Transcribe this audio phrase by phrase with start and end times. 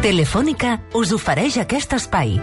[0.00, 2.38] Telefònica us ofereix aquest espai.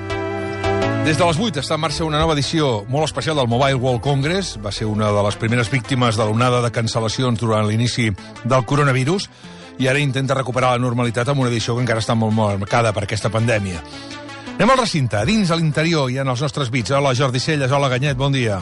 [1.08, 4.04] Des de les 8 està en marxa una nova edició molt especial del Mobile World
[4.06, 4.60] Congress.
[4.62, 8.12] Va ser una de les primeres víctimes de l'onada de cancel·lacions durant l'inici
[8.46, 9.26] del coronavirus
[9.82, 13.08] i ara intenta recuperar la normalitat amb una edició que encara està molt marcada per
[13.08, 13.82] aquesta pandèmia.
[14.60, 16.94] Anem al recinte, dins a l'interior hi ha els nostres bits.
[16.94, 18.62] Hola, Jordi Celles, hola, Ganyet, bon dia.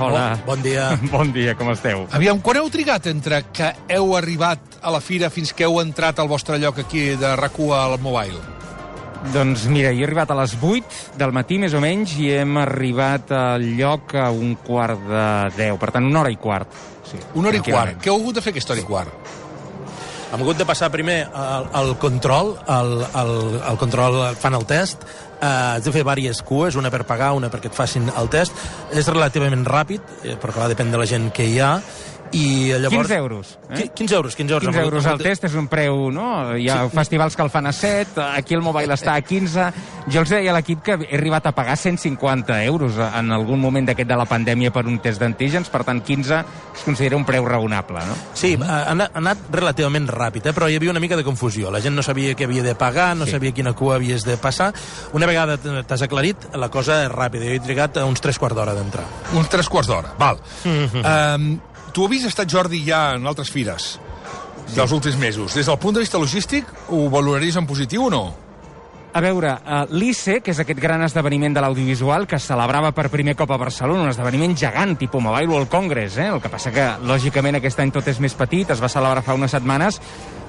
[0.00, 0.38] Hola.
[0.46, 0.86] Bon, bon dia.
[1.12, 2.06] Bon dia, com esteu?
[2.16, 6.18] Aviam, quan heu trigat entre que heu arribat a la fira fins que heu entrat
[6.18, 8.40] al vostre lloc aquí de recua al Mobile?
[9.34, 12.56] Doncs mira, jo he arribat a les 8 del matí, més o menys, i hem
[12.62, 15.26] arribat al lloc a un quart de
[15.58, 15.76] 10.
[15.82, 16.72] Per tant, una hora i quart.
[17.04, 18.00] Sí, Una hora i quart.
[18.00, 19.36] Què heu hagut de fer aquesta hora i quart?
[20.30, 23.32] Hem hagut de passar primer el, el control, el, el,
[23.66, 25.02] el control fan el test,
[25.40, 28.54] eh, has de fer diverses cues, una per pagar, una perquè et facin el test.
[28.94, 31.72] És relativament ràpid, eh, però clar, depèn de la gent que hi ha,
[32.32, 33.08] i llavors...
[33.08, 33.58] 15 euros.
[33.74, 34.66] Qui- 15 euros, 15 euros.
[34.68, 36.56] 15 Hem hagut- euros de- test és un preu, no?
[36.56, 36.94] Hi ha Sí.
[36.96, 39.72] festivals que el fan a 7, aquí el mobile està a 15.
[40.10, 43.86] Jo els deia a l'equip que he arribat a pagar 150 euros en algun moment
[43.86, 47.44] d'aquest de la pandèmia per un test d'antígens, per tant 15 es considera un preu
[47.46, 48.14] raonable, no?
[48.34, 50.52] Sí, ha anat, relativament ràpid, eh?
[50.54, 51.70] però hi havia una mica de confusió.
[51.70, 53.32] La gent no sabia què havia de pagar, no Sí.
[53.32, 54.72] sabia quina cua havies de passar.
[55.12, 57.44] Una vegada t'has aclarit, la cosa és ràpida.
[57.44, 59.04] Jo he trigat uns tres quarts d'hora d'entrar.
[59.34, 60.38] Uns tres quarts d'hora, val.
[60.64, 61.58] um,
[61.94, 63.96] tu havies estat, Jordi, ja en altres fires
[64.74, 65.54] dels últims mesos.
[65.54, 68.24] Des del punt de vista logístic, ho valoraries en positiu o no?
[69.12, 73.08] A veure, uh, l'ICE, que és aquest gran esdeveniment de l'audiovisual que es celebrava per
[73.10, 76.28] primer cop a Barcelona, un esdeveniment gegant, tipus Mobile World Congress, eh?
[76.30, 79.34] el que passa que, lògicament, aquest any tot és més petit, es va celebrar fa
[79.34, 79.98] unes setmanes,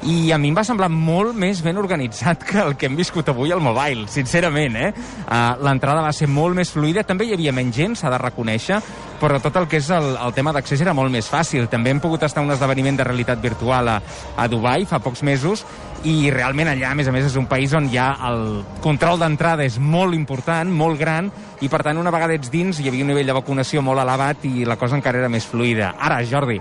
[0.06, 3.34] i a mi em va semblar molt més ben organitzat que el que hem viscut
[3.34, 4.94] avui al Mobile, sincerament, eh?
[5.26, 8.78] Uh, L'entrada va ser molt més fluida, també hi havia menys gent, s'ha de reconèixer,
[9.22, 11.66] però tot el que és el, el tema d'accés era molt més fàcil.
[11.70, 14.02] També hem pogut estar un esdeveniment de realitat virtual a,
[14.38, 15.66] a Dubai fa pocs mesos,
[16.08, 19.66] i realment allà, a més a més, és un país on ja el control d'entrada
[19.68, 21.30] és molt important, molt gran,
[21.62, 24.46] i per tant, una vegada ets dins, hi havia un nivell de vacunació molt elevat
[24.50, 25.94] i la cosa encara era més fluida.
[26.00, 26.58] Ara, Jordi,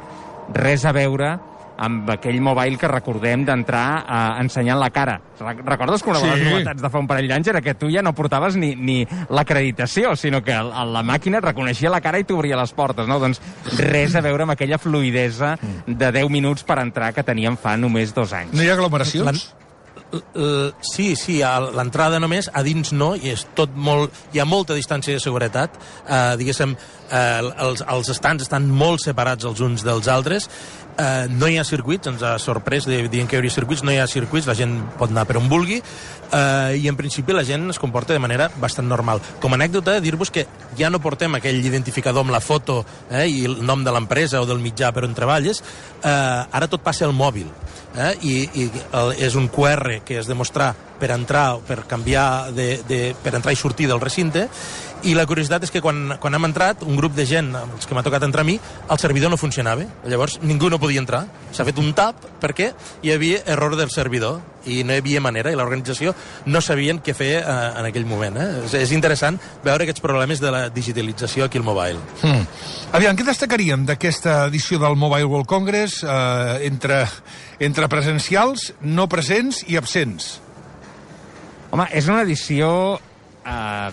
[0.57, 1.39] res a veure
[1.81, 5.15] amb aquell mobile que recordem d'entrar eh, ensenyant la cara.
[5.41, 6.51] Re- Recordes que una de les Sí.
[6.53, 8.99] novetats de fa un parell d'anys era que tu ja no portaves ni, ni
[9.31, 13.19] l'acreditació, sinó que la màquina et reconeixia la cara i t'obria les portes, no?
[13.23, 13.41] Doncs
[13.79, 18.13] res a veure amb aquella fluidesa de 10 minuts per entrar que teníem fa només
[18.15, 18.53] dos anys.
[18.53, 19.51] No hi ha aglomeracions?
[20.83, 24.11] Sí, sí, a l'entrada només, a dins no, i és tot molt...
[24.35, 25.77] Hi ha molta distància de seguretat.
[26.09, 30.49] Eh, diguéssim, eh, els, els estants estan molt separats els uns dels altres.
[31.01, 33.93] Eh, no hi ha circuits, ens ha sorprès de- dient que hi hauria circuits, no
[33.93, 37.45] hi ha circuits, la gent pot anar per on vulgui, eh, i en principi la
[37.45, 39.23] gent es comporta de manera bastant normal.
[39.41, 40.47] Com a anècdota, dir-vos que
[40.77, 44.47] ja no portem aquell identificador amb la foto eh, i el nom de l'empresa o
[44.47, 45.63] del mitjà per on treballes,
[46.05, 46.09] eh,
[46.53, 47.47] ara tot passa al mòbil
[47.97, 48.15] eh?
[48.23, 52.71] I, i el, és un QR que has de mostrar per entrar, per canviar de,
[52.89, 54.49] de, per entrar i sortir del recinte
[55.09, 57.97] i la curiositat és que quan, quan hem entrat un grup de gent, els que
[57.97, 61.25] m'ha tocat entrar a mi el servidor no funcionava, llavors ningú no podia entrar,
[61.57, 62.71] s'ha fet un tap perquè
[63.03, 66.13] hi havia error del servidor i no hi havia manera, i l'organització
[66.53, 68.49] no sabien què fer eh, en aquell moment eh?
[68.67, 72.45] és, és interessant veure aquests problemes de la digitalització aquí al mobile Hmm.
[72.93, 77.05] Aviam, què destacaríem d'aquesta edició del Mobile World Congress eh, entre,
[77.63, 80.35] entre presencials, no presents i absents?
[81.71, 82.99] Home, és una edició...
[83.47, 83.91] Eh,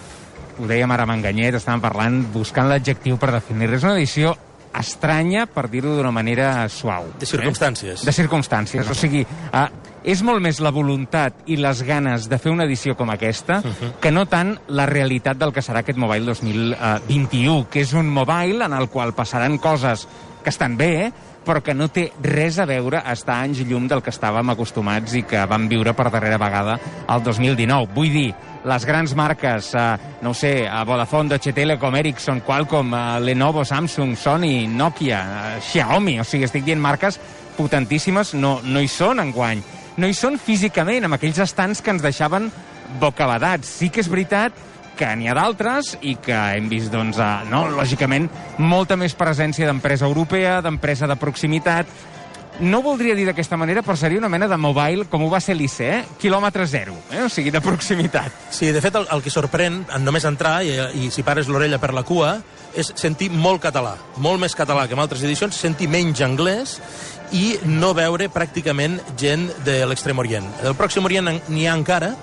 [0.58, 4.34] ho dèiem ara amb Enganyet, estàvem parlant, buscant l'adjectiu per definir És una edició
[4.78, 7.12] estranya, per dir-ho d'una manera suau.
[7.20, 8.06] de circumstàncies Eh?
[8.06, 8.90] De circumstàncies.
[8.90, 9.68] O sigui, eh,
[10.04, 13.62] és molt més la voluntat i les ganes de fer una edició com aquesta
[14.02, 18.66] que no tant la realitat del que serà aquest Mobile 2021, que és un mobile
[18.66, 20.08] en el qual passaran coses
[20.44, 21.12] que estan bé, eh?
[21.48, 25.16] Però que no té res a veure a estar anys llum del que estàvem acostumats
[25.16, 26.76] i que vam viure per darrera vegada
[27.08, 27.88] el 2019.
[27.96, 28.28] Vull dir,
[28.68, 29.86] les grans marques, eh,
[30.22, 35.62] no ho sé, a Vodafone, Deutsche Telekom, Ericsson, Qualcomm, eh, Lenovo, Samsung, Sony, Nokia, eh,
[35.62, 37.20] Xiaomi, o sigui, estic dient marques
[37.58, 39.64] potentíssimes, no, no hi són enguany.
[39.98, 42.52] No hi són físicament, amb aquells estants que ens deixaven
[43.00, 43.68] bocabadats.
[43.80, 44.54] Sí que és veritat
[44.98, 47.20] que n'hi ha d'altres i que hem vist, doncs,
[47.52, 48.28] no, lògicament,
[48.60, 51.88] molta més presència d'empresa europea, d'empresa de proximitat,
[52.60, 55.54] no voldria dir d'aquesta manera, però seria una mena de mobile, com ho va ser
[55.54, 56.00] l'ICE, eh?
[56.18, 57.22] quilòmetre zero, eh?
[57.28, 58.34] o sigui, de proximitat.
[58.50, 60.74] Sí, de fet, el, el que sorprèn, en només entrar, i,
[61.06, 62.40] i si pares l'orella per la cua,
[62.78, 63.94] és sentir molt català,
[64.26, 66.80] molt més català que en altres edicions, sentir menys anglès
[67.38, 70.50] i no veure pràcticament gent de l'extrem orient.
[70.64, 72.16] Del Pròxim Orient en- n'hi ha encara,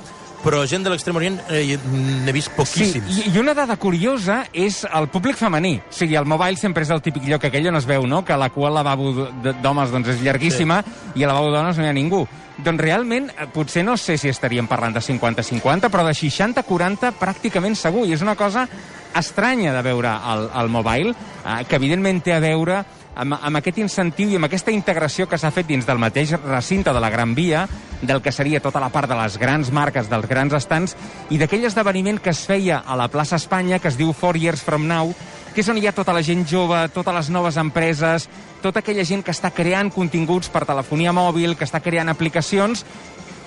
[0.44, 3.08] però gent de l'extrem orient eh, n'he vist poquíssims.
[3.08, 5.78] Sí, i, una dada curiosa és el públic femení.
[5.80, 8.36] O sigui, el mobile sempre és el típic lloc aquell on es veu, no?, que
[8.36, 9.30] la cua al lavabo
[9.64, 10.96] d'homes doncs, és llarguíssima sí.
[11.20, 12.24] i al lavabo de dones no hi ha ningú.
[12.54, 17.78] Doncs realment, eh, potser no sé si estaríem parlant de 50-50, però de 60-40 pràcticament
[17.80, 18.04] segur.
[18.06, 18.68] I és una cosa
[19.16, 22.82] estranya de veure el, el mobile, eh, que evidentment té a veure
[23.14, 26.92] amb, amb aquest incentiu i amb aquesta integració que s'ha fet dins del mateix recinte
[26.92, 27.66] de la Gran Via,
[28.02, 30.96] del que seria tota la part de les grans marques, dels grans estants,
[31.30, 34.62] i d'aquell esdeveniment que es feia a la plaça Espanya, que es diu Four Years
[34.62, 35.14] From Now,
[35.54, 38.26] que és on hi ha tota la gent jove, totes les noves empreses,
[38.62, 42.82] tota aquella gent que està creant continguts per telefonia mòbil, que està creant aplicacions,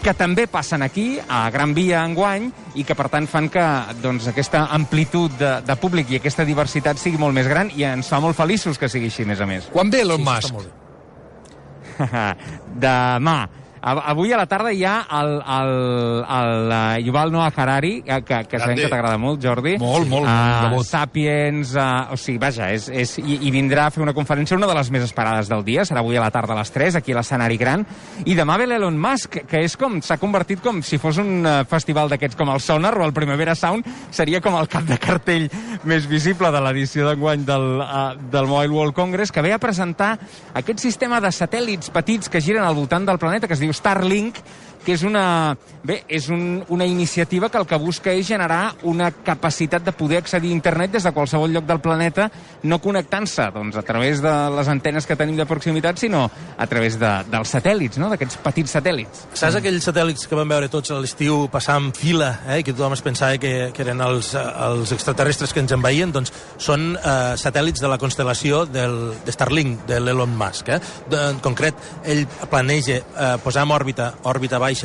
[0.04, 2.50] que també passen aquí, a Gran Via, enguany,
[2.80, 3.64] i que, per tant, fan que
[4.02, 8.08] doncs, aquesta amplitud de, de públic i aquesta diversitat sigui molt més gran i ens
[8.12, 9.70] fa molt feliços que sigui així, a més a més.
[9.74, 10.44] Quan ve Elon Sí, Musk?
[10.46, 10.74] està molt bé.
[12.88, 13.38] Demà.
[13.88, 15.70] Avui a la tarda hi ha el, el,
[16.38, 19.78] el, uh, Yuval Noah Harari, eh, que, que sabem que t'agrada molt, Jordi.
[19.80, 20.84] Molt, molt, Uh.
[20.84, 24.68] Sapiens, uh, o sigui, vaja, és, és, i, i vindrà a fer una conferència, una
[24.68, 27.16] de les més esperades del dia, serà avui a la tarda a les 3, aquí
[27.16, 27.86] a l'escenari gran,
[28.26, 32.12] i demà ve l'Elon Musk, que és com, s'ha convertit com si fos un festival
[32.12, 35.48] d'aquests com el Sonar o el Primavera Sound, seria com el cap de cartell
[35.88, 40.16] més visible de l'edició d'enguany del, uh, del Mobile World Congress, que ve a presentar
[40.58, 44.42] aquest sistema de satèl·lits petits que giren al voltant del planeta, que es diu Starlink,
[44.88, 45.52] que és una,
[45.84, 50.22] bé, és un, una iniciativa que el que busca és generar una capacitat de poder
[50.22, 52.30] accedir a internet des de qualsevol lloc del planeta,
[52.64, 56.96] no connectant-se doncs, a través de les antenes que tenim de proximitat, sinó a través
[57.02, 58.08] de, dels satèl·lits, no?
[58.14, 59.26] d'aquests petits satèl·lits.
[59.36, 62.96] Saps aquells satèl·lits que vam veure tots a l'estiu passar en fila, eh, que tothom
[62.96, 66.16] es pensava que, que eren els, els extraterrestres que ens envaïen?
[66.16, 66.32] Doncs
[66.64, 68.98] són eh, satèl·lits de la constel·lació del,
[69.28, 70.72] de Starlink, de l'Elon Musk.
[70.72, 70.80] Eh?
[71.12, 71.76] De, en concret,
[72.08, 74.77] ell planeja eh, posar en òrbita, òrbita baixa,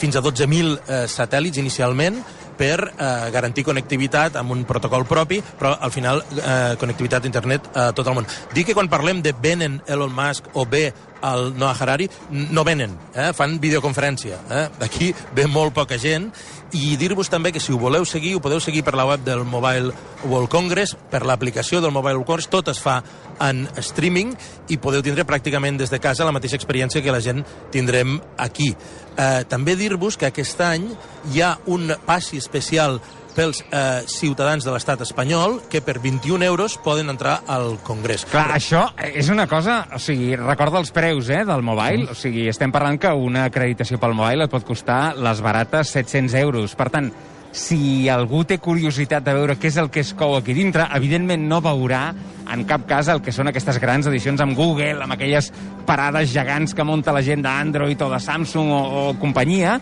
[0.00, 2.22] fins a 12.000 eh, satèl·lits inicialment,
[2.60, 7.86] per eh, garantir connectivitat amb un protocol propi, però al final eh, connectivitat d'internet a
[7.96, 8.28] tot el món.
[8.52, 10.90] Dic que quan parlem de venen Elon Musk o bé
[11.22, 13.30] el Noah Harari, no venen, eh?
[13.36, 14.40] fan videoconferència.
[14.50, 14.64] Eh?
[14.86, 16.30] Aquí ve molt poca gent
[16.76, 19.44] i dir-vos també que si ho voleu seguir, ho podeu seguir per la web del
[19.44, 19.92] Mobile
[20.24, 23.00] World Congress, per l'aplicació del Mobile World Congress, tot es fa
[23.40, 24.34] en streaming
[24.70, 27.42] i podeu tindre pràcticament des de casa la mateixa experiència que la gent
[27.74, 28.70] tindrem aquí.
[29.16, 30.86] Eh, també dir-vos que aquest any
[31.32, 33.00] hi ha un passi especial
[33.34, 38.26] pels eh, ciutadans de l'estat espanyol que per 21 euros poden entrar al Congrés.
[38.30, 39.82] Clar, això és una cosa...
[39.94, 42.10] O sigui, recorda els preus eh, del mobile.
[42.10, 46.38] O sigui, estem parlant que una acreditació pel mobile et pot costar les barates 700
[46.42, 46.76] euros.
[46.78, 47.10] Per tant,
[47.52, 51.48] si algú té curiositat de veure què és el que es cou aquí dintre, evidentment
[51.50, 52.10] no veurà
[52.50, 55.50] en cap cas el que són aquestes grans edicions amb Google, amb aquelles
[55.86, 59.78] parades gegants que munta la gent d'Android o de Samsung o, o companyia,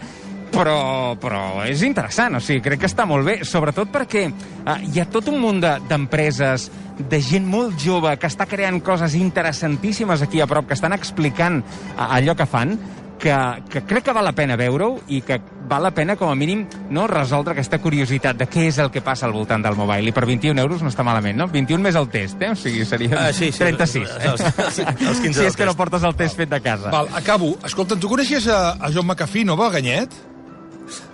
[0.52, 5.00] però, però és interessant, o sigui, crec que està molt bé, sobretot perquè eh, hi
[5.00, 6.68] ha tot un munt de- d'empreses,
[6.98, 10.92] de, de gent molt jove que està creant coses interessantíssimes aquí a prop, que estan
[10.96, 12.78] explicant eh, allò que fan,
[13.18, 13.34] que,
[13.68, 16.60] que crec que val la pena veure-ho i que val la pena, com a mínim,
[16.94, 20.06] no resoldre aquesta curiositat de què és el que passa al voltant del mobile.
[20.08, 21.48] I per 21 euros no està malament, no?
[21.50, 22.52] 21 més el test, eh?
[22.54, 24.06] O sigui, seria Ah, sí, sí, 36.
[24.22, 25.78] els- els- els- els 15 si és que no test.
[25.82, 26.92] portes el test fet de casa.
[26.94, 27.56] Val, acabo.
[27.66, 30.14] Escolta, tu coneixies a, a John McAfee, no, va, Ganyet?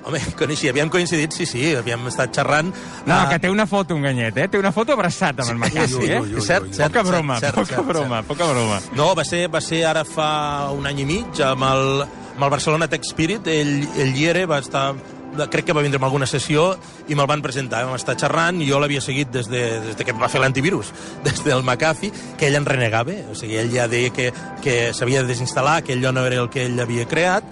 [0.05, 2.73] Home, coneixia, havíem coincidit, sí, sí, havíem estat xerrant.
[3.07, 4.49] No, Ah, que té una foto, un ganyet, eh?
[4.53, 6.21] Té una foto abraçat amb en McCarthy, eh?
[6.21, 6.75] ui, ui, cert, ui.
[6.77, 8.81] cert, Poca broma, cert, poca cert, broma, poca broma.
[8.99, 12.51] No, va ser, va ser ara fa un any i mig amb el, amb el
[12.59, 13.47] Barcelona Tech Spirit.
[13.49, 14.93] Ell, ell hi era, va estar
[15.51, 16.77] crec que va vindre amb alguna sessió
[17.11, 20.05] i me'l van presentar, vam estar xerrant i jo l'havia seguit des de, des de
[20.07, 20.93] que va fer l'antivirus,
[21.27, 24.29] des del McAfee, que ell en renegava, o sigui, ell ja deia que,
[24.63, 27.51] que s'havia de desinstal·lar, que allò no era el que ell havia creat,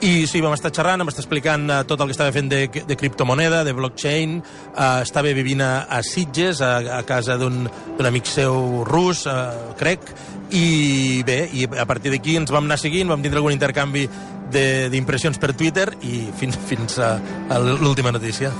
[0.00, 2.60] i sí, vam estar xerrant, em està explicant uh, tot el que estava fent de,
[2.86, 7.66] de criptomoneda, de blockchain, uh, estava vivint a, a Sitges, a, a casa d'un
[8.06, 10.06] amic seu rus, uh, crec,
[10.54, 14.06] i bé, i a partir d'aquí ens vam anar seguint, vam tindre algun intercanvi
[14.52, 17.16] de- d'impressions per Twitter i fins, fins a,
[17.50, 18.52] a l'última notícia.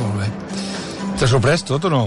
[0.00, 0.30] Molt bé.
[1.20, 2.06] T'ha sorprès tot o no?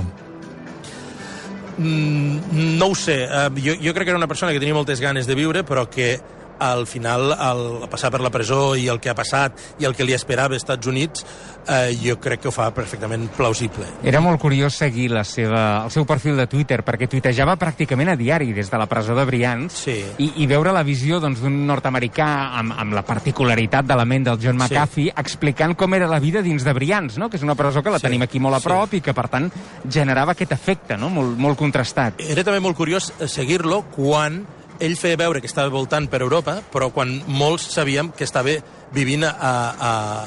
[1.78, 5.00] Mm, no ho sé, uh, jo, jo crec que era una persona que tenia moltes
[5.00, 6.18] ganes de viure, però que
[6.60, 10.04] al final, al passar per la presó i el que ha passat i el que
[10.06, 11.26] li esperava als Estats Units,
[11.68, 13.86] eh, jo crec que ho fa perfectament plausible.
[14.04, 18.18] Era molt curiós seguir la seva, el seu perfil de Twitter, perquè tuitejava pràcticament a
[18.20, 19.98] diari des de la presó de Brians, Sí.
[20.18, 24.26] i, i veure la visió doncs, d'un nord-americà amb, amb la particularitat de la ment
[24.28, 27.30] del John McAfee, explicant com era la vida dins de Brians, no?
[27.30, 28.68] que és una presó que la Sí, tenim aquí molt a sí.
[28.68, 29.50] prop i que, per tant,
[29.88, 31.10] generava aquest efecte no?
[31.10, 32.20] molt, molt contrastat.
[32.20, 34.46] Era també molt curiós eh, seguir-lo quan
[34.80, 38.56] ell feia veure que estava voltant per Europa, però quan molts sabíem que estava
[38.96, 39.54] vivint a, a,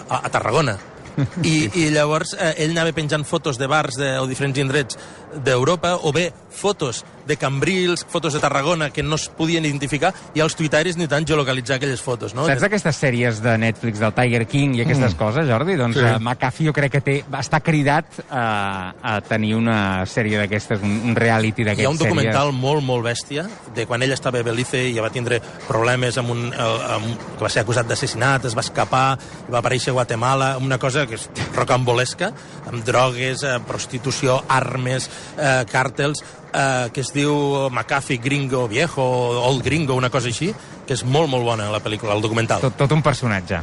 [0.09, 0.79] a, a Tarragona.
[1.45, 4.97] I, i llavors eh, ell anava penjant fotos de bars de, o diferents indrets
[5.45, 10.43] d'Europa, o bé fotos de Cambrils, fotos de Tarragona, que no es podien identificar, i
[10.43, 12.45] els tuitaris ni tant geolocalitzar aquelles fotos, no?
[12.51, 15.19] Saps aquestes sèries de Netflix del Tiger King i aquestes mm.
[15.21, 15.77] coses, Jordi?
[15.79, 16.03] Doncs Sí.
[16.03, 20.99] uh, McAfee jo crec que té, està cridat a, a tenir una sèrie d'aquestes, un,
[21.13, 24.47] un reality Hi d'aquestes ha un documental molt, molt bèstia de quan ell estava a
[24.47, 28.57] Belize i va tindre problemes amb un, eh, amb, que va ser acusat d'assassinat, es
[28.59, 29.07] va escapar,
[29.53, 32.33] va aparèixer a Guatemala, una cosa que és rocambolesca,
[32.67, 39.63] amb drogues, eh, prostitució, armes, eh, càrtels, eh, que es diu McAfee Gringo Viejo, Old
[39.65, 40.53] Gringo, una cosa així,
[40.87, 42.61] que és molt, molt bona la pel·lícula, el documental.
[42.61, 43.61] Tot, tot un personatge.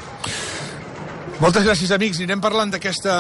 [1.39, 2.17] Moltes gràcies, amics.
[2.19, 3.13] Anirem parlant d'aquesta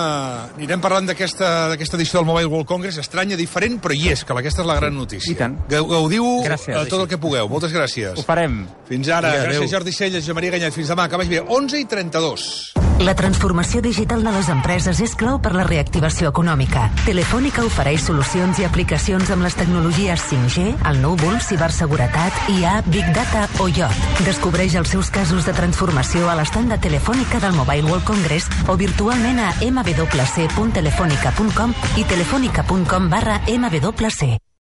[0.57, 2.97] anirem parlant d'aquesta d'aquesta edició del Mobile World Congress.
[2.99, 5.31] Estranya, diferent, però hi és, que aquesta és la gran notícia.
[5.31, 5.55] I tant.
[5.71, 6.75] Gau- Gaudiu Gràcies.
[6.75, 7.47] eh, tot el que pugueu.
[7.47, 8.17] Moltes gràcies.
[8.19, 8.65] Ho farem.
[8.89, 9.31] Fins ara.
[9.31, 9.61] Adéu.
[9.61, 10.73] gràcies, Jordi Celles, Jo Maria Ganyet.
[10.73, 11.39] Fins demà, que vagi bé.
[11.47, 12.73] 11 i 32.
[12.99, 16.89] La transformació digital de les empreses és clau per la reactivació econòmica.
[17.05, 23.45] Telefònica ofereix solucions i aplicacions amb les tecnologies 5G, el núvol, ciberseguretat, IA, Big Data
[23.63, 24.19] o IoT.
[24.27, 28.75] Descobreix els seus casos de transformació a l'estand de Telefònica del Mobile World Congress o
[28.75, 34.48] virtualment a mwc.telefonica.com i telefonica.com barra mwc.